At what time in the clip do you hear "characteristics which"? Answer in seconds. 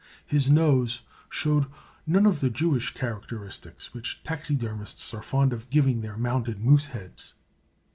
2.95-4.23